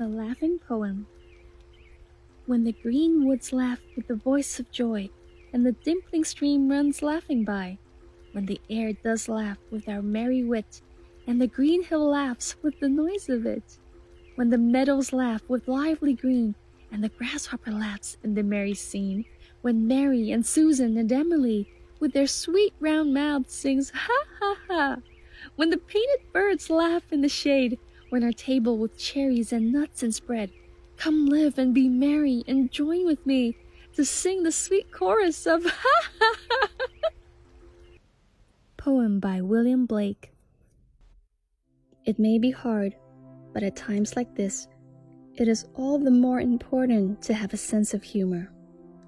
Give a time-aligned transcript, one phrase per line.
[0.00, 1.06] The Laughing Poem.
[2.46, 5.10] When the green woods laugh with the voice of joy,
[5.52, 7.76] and the dimpling stream runs laughing by,
[8.32, 10.80] when the air does laugh with our merry wit,
[11.26, 13.76] and the green hill laughs with the noise of it,
[14.36, 16.54] when the meadows laugh with lively green,
[16.90, 19.26] and the grasshopper laughs in the merry scene,
[19.60, 24.96] when Mary and Susan and Emily with their sweet round mouths sings ha ha ha,
[25.56, 27.78] when the painted birds laugh in the shade,
[28.10, 30.50] when our table with cherries and nuts and spread,
[30.96, 33.56] come live and be merry and join with me
[33.94, 36.68] to sing the sweet chorus of ha ha ha.
[38.76, 40.32] Poem by William Blake.
[42.04, 42.96] It may be hard,
[43.52, 44.68] but at times like this,
[45.36, 48.52] it is all the more important to have a sense of humor,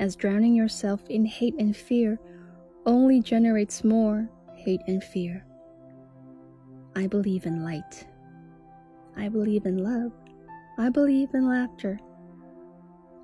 [0.00, 2.18] as drowning yourself in hate and fear
[2.86, 5.44] only generates more hate and fear.
[6.94, 8.06] I believe in light.
[9.16, 10.12] I believe in love.
[10.78, 11.98] I believe in laughter.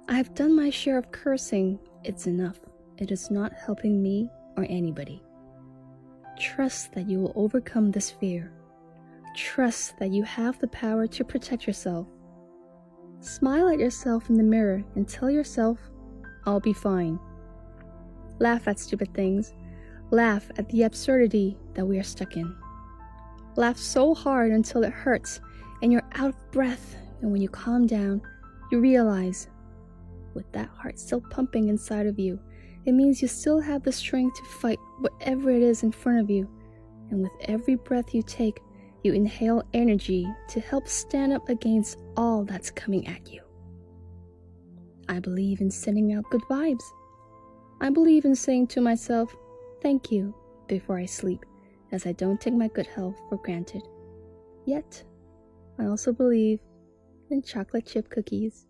[0.09, 1.79] I have done my share of cursing.
[2.03, 2.59] It's enough.
[2.97, 5.23] It is not helping me or anybody.
[6.39, 8.53] Trust that you will overcome this fear.
[9.37, 12.07] Trust that you have the power to protect yourself.
[13.21, 15.79] Smile at yourself in the mirror and tell yourself,
[16.47, 17.19] I'll be fine.
[18.39, 19.53] Laugh at stupid things.
[20.11, 22.55] Laugh at the absurdity that we are stuck in.
[23.57, 25.41] Laugh so hard until it hurts
[25.83, 26.97] and you're out of breath.
[27.21, 28.23] And when you calm down,
[28.71, 29.49] you realize,
[30.35, 32.41] with that heart still pumping inside of you,
[32.87, 36.31] it means you still have the strength to fight whatever it is in front of
[36.31, 36.49] you.
[37.11, 38.61] And with every breath you take,
[39.05, 43.43] you inhale energy to help stand up against all that's coming at you.
[45.09, 46.85] I believe in sending out good vibes.
[47.81, 49.35] I believe in saying to myself,
[49.83, 50.35] thank you,
[50.69, 51.45] before I sleep,
[51.91, 53.83] as I don't take my good health for granted.
[54.65, 55.03] Yet,
[55.83, 56.61] I also believe
[57.31, 58.67] in chocolate chip cookies.